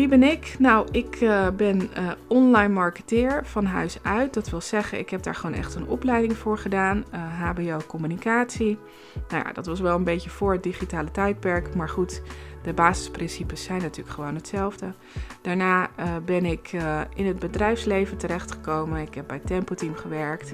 Wie 0.00 0.08
ben 0.08 0.22
ik? 0.22 0.56
Nou, 0.58 0.88
ik 0.90 1.20
uh, 1.20 1.48
ben 1.56 1.80
uh, 1.80 2.10
online 2.26 2.72
marketeer 2.72 3.46
van 3.46 3.64
huis 3.64 3.98
uit. 4.02 4.34
Dat 4.34 4.50
wil 4.50 4.60
zeggen, 4.60 4.98
ik 4.98 5.10
heb 5.10 5.22
daar 5.22 5.34
gewoon 5.34 5.56
echt 5.56 5.74
een 5.74 5.86
opleiding 5.86 6.36
voor 6.36 6.58
gedaan. 6.58 7.04
HBO 7.10 7.78
communicatie. 7.86 8.78
Nou 9.28 9.44
ja, 9.46 9.52
dat 9.52 9.66
was 9.66 9.80
wel 9.80 9.96
een 9.96 10.04
beetje 10.04 10.30
voor 10.30 10.52
het 10.52 10.62
digitale 10.62 11.10
tijdperk. 11.10 11.74
Maar 11.74 11.88
goed, 11.88 12.22
de 12.62 12.72
basisprincipes 12.72 13.64
zijn 13.64 13.82
natuurlijk 13.82 14.14
gewoon 14.14 14.34
hetzelfde. 14.34 14.92
Daarna 15.42 15.90
ben 16.24 16.44
ik 16.44 16.72
in 17.14 17.26
het 17.26 17.38
bedrijfsleven 17.38 18.16
terechtgekomen. 18.16 19.00
Ik 19.00 19.14
heb 19.14 19.26
bij 19.26 19.38
Tempo 19.38 19.74
Team 19.74 19.94
gewerkt 19.94 20.52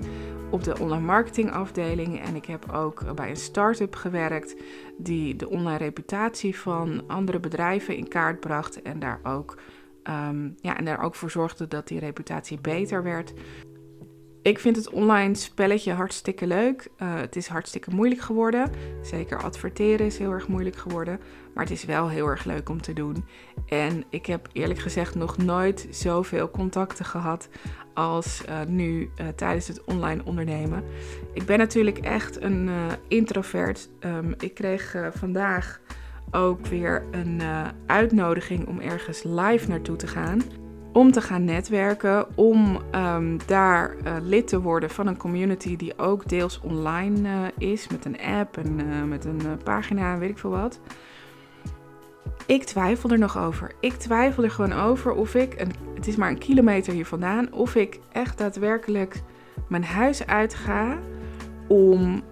op 0.50 0.64
de 0.64 0.78
online 0.78 1.06
marketing 1.06 1.52
afdeling. 1.52 2.20
En 2.20 2.34
ik 2.34 2.46
heb 2.46 2.72
ook 2.72 3.14
bij 3.14 3.30
een 3.30 3.36
start-up 3.36 3.94
gewerkt 3.94 4.56
die 4.98 5.36
de 5.36 5.48
online 5.48 5.76
reputatie 5.76 6.58
van 6.58 7.02
andere 7.06 7.40
bedrijven 7.40 7.96
in 7.96 8.08
kaart 8.08 8.40
bracht. 8.40 8.82
En 8.82 8.98
daar 8.98 9.20
ook, 9.22 9.58
um, 10.04 10.54
ja, 10.60 10.76
en 10.76 10.84
daar 10.84 11.02
ook 11.02 11.14
voor 11.14 11.30
zorgde 11.30 11.68
dat 11.68 11.88
die 11.88 11.98
reputatie 11.98 12.60
beter 12.60 13.02
werd. 13.02 13.32
Ik 14.46 14.58
vind 14.58 14.76
het 14.76 14.90
online 14.90 15.34
spelletje 15.34 15.92
hartstikke 15.92 16.46
leuk. 16.46 16.88
Uh, 16.98 17.14
het 17.14 17.36
is 17.36 17.46
hartstikke 17.46 17.90
moeilijk 17.90 18.20
geworden. 18.20 18.70
Zeker 19.02 19.42
adverteren 19.42 20.06
is 20.06 20.18
heel 20.18 20.30
erg 20.30 20.48
moeilijk 20.48 20.76
geworden. 20.76 21.20
Maar 21.54 21.64
het 21.64 21.72
is 21.72 21.84
wel 21.84 22.08
heel 22.08 22.26
erg 22.26 22.44
leuk 22.44 22.68
om 22.68 22.82
te 22.82 22.92
doen. 22.92 23.24
En 23.68 24.04
ik 24.10 24.26
heb 24.26 24.48
eerlijk 24.52 24.80
gezegd 24.80 25.14
nog 25.14 25.36
nooit 25.36 25.86
zoveel 25.90 26.50
contacten 26.50 27.04
gehad 27.04 27.48
als 27.94 28.42
uh, 28.48 28.60
nu 28.68 29.10
uh, 29.20 29.28
tijdens 29.28 29.68
het 29.68 29.84
online 29.84 30.22
ondernemen. 30.24 30.84
Ik 31.32 31.44
ben 31.44 31.58
natuurlijk 31.58 31.98
echt 31.98 32.42
een 32.42 32.70
introvert. 33.08 33.88
Um, 34.00 34.34
ik 34.38 34.54
kreeg 34.54 34.96
vandaag 35.14 35.80
ook 36.30 36.66
weer 36.66 37.04
een 37.10 37.42
uitnodiging 37.86 38.66
om 38.66 38.80
ergens 38.80 39.22
live 39.22 39.68
naartoe 39.68 39.96
te 39.96 40.06
gaan 40.06 40.42
om 40.96 41.12
te 41.12 41.20
gaan 41.20 41.44
netwerken, 41.44 42.36
om 42.36 42.78
um, 42.94 43.38
daar 43.46 43.96
uh, 44.04 44.16
lid 44.22 44.48
te 44.48 44.60
worden 44.60 44.90
van 44.90 45.06
een 45.06 45.16
community 45.16 45.76
die 45.76 45.98
ook 45.98 46.28
deels 46.28 46.60
online 46.60 47.28
uh, 47.28 47.46
is, 47.70 47.88
met 47.88 48.04
een 48.04 48.20
app 48.20 48.56
en 48.56 48.78
uh, 48.78 49.02
met 49.02 49.24
een 49.24 49.42
pagina, 49.64 50.18
weet 50.18 50.30
ik 50.30 50.38
veel 50.38 50.50
wat. 50.50 50.80
Ik 52.46 52.64
twijfel 52.64 53.10
er 53.10 53.18
nog 53.18 53.38
over. 53.38 53.72
Ik 53.80 53.92
twijfel 53.92 54.44
er 54.44 54.50
gewoon 54.50 54.72
over 54.72 55.12
of 55.12 55.34
ik, 55.34 55.60
een, 55.60 55.72
het 55.94 56.06
is 56.06 56.16
maar 56.16 56.30
een 56.30 56.38
kilometer 56.38 56.92
hier 56.92 57.06
vandaan, 57.06 57.52
of 57.52 57.74
ik 57.74 58.00
echt 58.12 58.38
daadwerkelijk 58.38 59.22
mijn 59.68 59.84
huis 59.84 60.26
uit 60.26 60.54
ga 60.54 60.98
om 61.68 62.22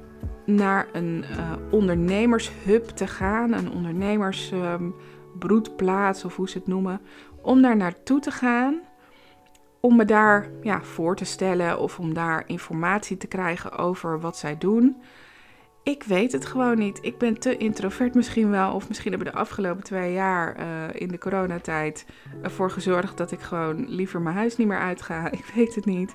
naar 0.46 0.86
een 0.92 1.24
ondernemershub 1.70 2.86
te 2.86 3.06
gaan, 3.06 3.52
een 3.52 3.70
ondernemersbroedplaats 3.70 6.24
of 6.24 6.36
hoe 6.36 6.48
ze 6.48 6.58
het 6.58 6.66
noemen, 6.66 7.00
om 7.44 7.62
daar 7.62 7.76
naartoe 7.76 8.20
te 8.20 8.30
gaan, 8.30 8.80
om 9.80 9.96
me 9.96 10.04
daar 10.04 10.48
ja, 10.62 10.82
voor 10.82 11.16
te 11.16 11.24
stellen 11.24 11.78
of 11.78 11.98
om 11.98 12.14
daar 12.14 12.42
informatie 12.46 13.16
te 13.16 13.26
krijgen 13.26 13.72
over 13.72 14.20
wat 14.20 14.36
zij 14.36 14.58
doen. 14.58 14.96
Ik 15.82 16.02
weet 16.02 16.32
het 16.32 16.46
gewoon 16.46 16.78
niet. 16.78 16.98
Ik 17.02 17.18
ben 17.18 17.38
te 17.38 17.56
introvert 17.56 18.14
misschien 18.14 18.50
wel. 18.50 18.72
Of 18.72 18.88
misschien 18.88 19.12
hebben 19.12 19.32
de 19.32 19.38
afgelopen 19.38 19.84
twee 19.84 20.12
jaar 20.12 20.58
uh, 20.58 20.66
in 20.92 21.08
de 21.08 21.18
coronatijd 21.18 22.06
ervoor 22.42 22.70
gezorgd 22.70 23.16
dat 23.16 23.32
ik 23.32 23.40
gewoon 23.40 23.88
liever 23.88 24.20
mijn 24.20 24.36
huis 24.36 24.56
niet 24.56 24.66
meer 24.66 24.78
uitga. 24.78 25.30
Ik 25.40 25.44
weet 25.54 25.74
het 25.74 25.84
niet. 25.84 26.14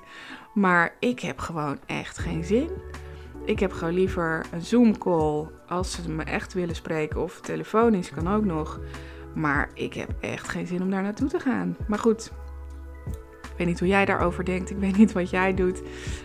Maar 0.54 0.94
ik 0.98 1.20
heb 1.20 1.38
gewoon 1.38 1.78
echt 1.86 2.18
geen 2.18 2.44
zin. 2.44 2.70
Ik 3.44 3.58
heb 3.58 3.72
gewoon 3.72 3.94
liever 3.94 4.46
een 4.52 4.60
Zoom-call 4.62 5.48
als 5.68 5.92
ze 5.92 6.10
me 6.10 6.22
echt 6.22 6.52
willen 6.52 6.74
spreken. 6.74 7.22
Of 7.22 7.40
telefonisch 7.40 8.10
kan 8.10 8.28
ook 8.34 8.44
nog. 8.44 8.80
Maar 9.34 9.70
ik 9.74 9.94
heb 9.94 10.14
echt 10.20 10.48
geen 10.48 10.66
zin 10.66 10.82
om 10.82 10.90
daar 10.90 11.02
naartoe 11.02 11.28
te 11.28 11.40
gaan. 11.40 11.76
Maar 11.88 11.98
goed, 11.98 12.32
ik 13.42 13.56
weet 13.56 13.66
niet 13.66 13.78
hoe 13.78 13.88
jij 13.88 14.04
daarover 14.04 14.44
denkt. 14.44 14.70
Ik 14.70 14.78
weet 14.78 14.96
niet 14.96 15.12
wat 15.12 15.30
jij 15.30 15.54
doet. 15.54 15.82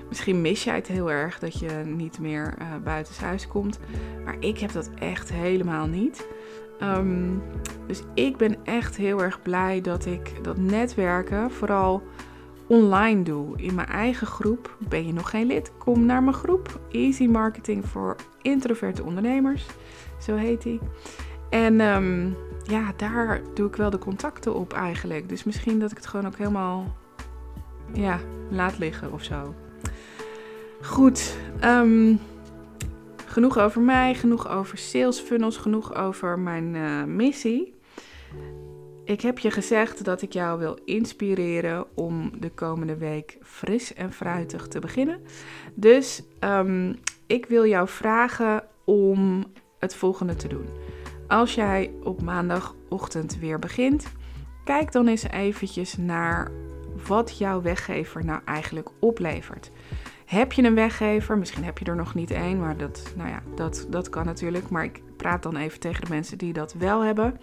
Misschien 0.07 0.41
mis 0.41 0.63
jij 0.63 0.75
het 0.75 0.87
heel 0.87 1.11
erg 1.11 1.39
dat 1.39 1.59
je 1.59 1.83
niet 1.85 2.19
meer 2.19 2.53
uh, 2.61 2.67
buitenshuis 2.83 3.47
komt. 3.47 3.79
Maar 4.23 4.35
ik 4.39 4.59
heb 4.59 4.71
dat 4.71 4.89
echt 4.99 5.33
helemaal 5.33 5.87
niet. 5.87 6.27
Ehm, 6.79 7.29
dus 7.87 8.01
ik 8.13 8.37
ben 8.37 8.55
echt 8.63 8.95
heel 8.95 9.23
erg 9.23 9.41
blij 9.41 9.81
dat 9.81 10.05
ik 10.05 10.43
dat 10.43 10.57
netwerken 10.57 11.51
vooral 11.51 12.03
online 12.67 13.23
doe. 13.23 13.57
In 13.57 13.75
mijn 13.75 13.87
eigen 13.87 14.27
groep. 14.27 14.77
Ben 14.89 15.07
je 15.07 15.13
nog 15.13 15.29
geen 15.29 15.47
lid? 15.47 15.71
Kom 15.77 16.05
naar 16.05 16.23
mijn 16.23 16.35
groep. 16.35 16.79
Easy 16.91 17.27
Marketing 17.27 17.85
voor 17.85 18.15
introverte 18.41 19.03
ondernemers. 19.03 19.65
Zo 20.19 20.35
heet 20.35 20.61
die. 20.61 20.79
En 21.49 21.79
ehm, 21.79 22.29
ja, 22.67 22.93
daar 22.97 23.41
doe 23.53 23.67
ik 23.67 23.75
wel 23.75 23.89
de 23.89 23.97
contacten 23.97 24.53
op 24.53 24.73
eigenlijk. 24.73 25.29
Dus 25.29 25.43
misschien 25.43 25.79
dat 25.79 25.91
ik 25.91 25.97
het 25.97 26.07
gewoon 26.07 26.25
ook 26.25 26.37
helemaal 26.37 26.95
ja, 27.93 28.19
laat 28.49 28.77
liggen 28.77 29.11
of 29.11 29.23
zo. 29.23 29.55
Goed. 30.81 31.37
Um, 31.63 32.19
genoeg 33.25 33.57
over 33.57 33.81
mij, 33.81 34.15
genoeg 34.15 34.49
over 34.49 34.77
sales 34.77 35.19
funnels, 35.19 35.57
genoeg 35.57 35.95
over 35.95 36.39
mijn 36.39 36.75
uh, 36.75 37.03
missie. 37.03 37.73
Ik 39.05 39.21
heb 39.21 39.39
je 39.39 39.51
gezegd 39.51 40.05
dat 40.05 40.21
ik 40.21 40.33
jou 40.33 40.59
wil 40.59 40.77
inspireren 40.85 41.85
om 41.93 42.31
de 42.39 42.49
komende 42.49 42.97
week 42.97 43.37
fris 43.41 43.93
en 43.93 44.11
fruitig 44.13 44.67
te 44.67 44.79
beginnen. 44.79 45.21
Dus 45.73 46.23
um, 46.39 46.99
ik 47.27 47.45
wil 47.45 47.65
jou 47.65 47.87
vragen 47.87 48.63
om 48.83 49.45
het 49.79 49.95
volgende 49.95 50.35
te 50.35 50.47
doen. 50.47 50.65
Als 51.27 51.55
jij 51.55 51.91
op 52.03 52.21
maandagochtend 52.21 53.37
weer 53.39 53.59
begint, 53.59 54.07
kijk 54.63 54.91
dan 54.91 55.07
eens 55.07 55.23
eventjes 55.23 55.97
naar 55.97 56.51
wat 57.07 57.37
jouw 57.37 57.61
weggever 57.61 58.25
nou 58.25 58.41
eigenlijk 58.45 58.89
oplevert. 58.99 59.71
Heb 60.25 60.51
je 60.51 60.63
een 60.63 60.75
weggever? 60.75 61.37
Misschien 61.37 61.63
heb 61.63 61.77
je 61.77 61.85
er 61.85 61.95
nog 61.95 62.13
niet 62.15 62.31
één, 62.31 62.59
maar 62.59 62.77
dat, 62.77 63.13
nou 63.15 63.29
ja, 63.29 63.41
dat, 63.55 63.87
dat 63.89 64.09
kan 64.09 64.25
natuurlijk. 64.25 64.69
Maar 64.69 64.83
ik 64.83 65.01
praat 65.17 65.43
dan 65.43 65.55
even 65.55 65.79
tegen 65.79 66.01
de 66.03 66.09
mensen 66.09 66.37
die 66.37 66.53
dat 66.53 66.73
wel 66.73 67.03
hebben. 67.03 67.39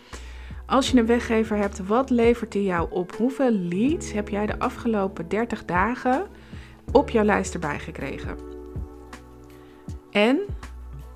Als 0.67 0.91
je 0.91 0.99
een 0.99 1.07
weggever 1.07 1.57
hebt, 1.57 1.87
wat 1.87 2.11
levert 2.11 2.53
die 2.53 2.65
jou 2.65 2.91
op? 2.91 3.17
Hoeveel 3.17 3.51
leads 3.51 4.13
heb 4.13 4.29
jij 4.29 4.47
de 4.47 4.59
afgelopen 4.59 5.29
30 5.29 5.65
dagen 5.65 6.27
op 6.93 7.11
jouw 7.11 7.25
lijst 7.25 7.55
erbij 7.55 7.79
gekregen? 7.79 8.37
En 10.11 10.41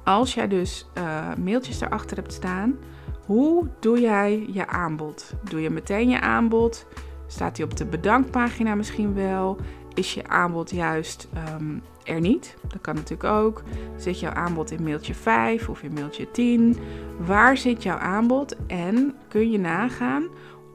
als 0.06 0.34
jij 0.34 0.48
dus 0.48 0.86
uh, 0.98 1.34
mailtjes 1.34 1.80
erachter 1.80 2.16
hebt 2.16 2.32
staan, 2.32 2.78
hoe 3.24 3.68
doe 3.80 4.00
jij 4.00 4.46
je 4.52 4.66
aanbod? 4.66 5.34
Doe 5.42 5.60
je 5.60 5.70
meteen 5.70 6.08
je 6.08 6.20
aanbod? 6.20 6.86
Staat 7.26 7.56
die 7.56 7.64
op 7.64 7.76
de 7.76 7.84
bedankpagina 7.84 8.74
misschien 8.74 9.14
wel? 9.14 9.56
Is 9.94 10.14
je 10.14 10.28
aanbod 10.28 10.70
juist 10.70 11.28
um, 11.54 11.82
er 12.04 12.20
niet? 12.20 12.56
Dat 12.68 12.80
kan 12.80 12.94
natuurlijk 12.94 13.30
ook. 13.30 13.62
Zit 13.96 14.20
jouw 14.20 14.32
aanbod 14.32 14.70
in 14.70 14.82
mailtje 14.82 15.14
5 15.14 15.68
of 15.68 15.82
in 15.82 15.92
mailtje 15.92 16.30
10? 16.30 16.76
Waar 17.18 17.56
zit 17.56 17.82
jouw 17.82 17.98
aanbod? 17.98 18.56
En 18.66 19.14
kun 19.28 19.50
je 19.50 19.58
nagaan 19.58 20.28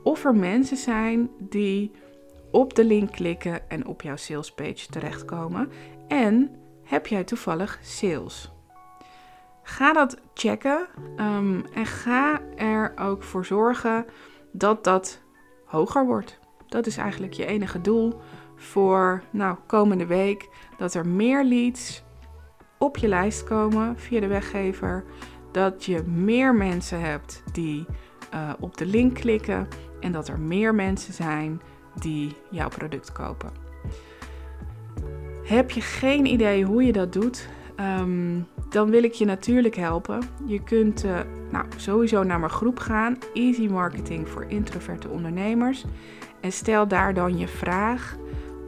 of 0.03 0.25
er 0.25 0.35
mensen 0.35 0.77
zijn 0.77 1.29
die 1.39 1.91
op 2.51 2.73
de 2.73 2.85
link 2.85 3.11
klikken 3.11 3.69
en 3.69 3.85
op 3.85 4.01
jouw 4.01 4.15
salespage 4.15 4.87
terechtkomen? 4.89 5.71
En 6.07 6.55
heb 6.83 7.07
jij 7.07 7.23
toevallig 7.23 7.79
sales? 7.81 8.51
Ga 9.71 9.93
dat 9.93 10.17
checken 10.33 10.87
um, 11.17 11.65
en 11.73 11.85
ga 11.85 12.41
er 12.55 12.93
ook 12.95 13.23
voor 13.23 13.45
zorgen 13.45 14.05
dat 14.51 14.83
dat 14.83 15.21
hoger 15.65 16.05
wordt. 16.05 16.39
Dat 16.67 16.85
is 16.85 16.97
eigenlijk 16.97 17.33
je 17.33 17.45
enige 17.45 17.81
doel 17.81 18.21
voor 18.55 19.23
nou, 19.29 19.57
komende 19.65 20.05
week. 20.05 20.49
Dat 20.77 20.93
er 20.93 21.07
meer 21.07 21.43
leads 21.43 22.03
op 22.77 22.97
je 22.97 23.07
lijst 23.07 23.43
komen 23.43 23.99
via 23.99 24.19
de 24.19 24.27
weggever. 24.27 25.03
Dat 25.51 25.85
je 25.85 26.03
meer 26.03 26.55
mensen 26.55 27.01
hebt 27.01 27.43
die 27.51 27.85
uh, 28.33 28.49
op 28.59 28.77
de 28.77 28.85
link 28.85 29.13
klikken. 29.13 29.67
En 29.99 30.11
dat 30.11 30.27
er 30.27 30.39
meer 30.39 30.75
mensen 30.75 31.13
zijn 31.13 31.61
die 31.95 32.35
jouw 32.49 32.69
product 32.69 33.11
kopen. 33.11 33.51
Heb 35.43 35.71
je 35.71 35.81
geen 35.81 36.25
idee 36.25 36.65
hoe 36.65 36.83
je 36.83 36.91
dat 36.91 37.13
doet? 37.13 37.49
Um, 37.79 38.47
dan 38.69 38.89
wil 38.89 39.03
ik 39.03 39.13
je 39.13 39.25
natuurlijk 39.25 39.75
helpen. 39.75 40.19
Je 40.45 40.63
kunt 40.63 41.05
uh, 41.05 41.19
nou, 41.51 41.65
sowieso 41.75 42.23
naar 42.23 42.39
mijn 42.39 42.51
groep 42.51 42.79
gaan, 42.79 43.17
Easy 43.33 43.67
Marketing 43.67 44.29
voor 44.29 44.45
introverte 44.47 45.09
ondernemers. 45.09 45.85
En 46.41 46.51
stel 46.51 46.87
daar 46.87 47.13
dan 47.13 47.37
je 47.37 47.47
vraag 47.47 48.17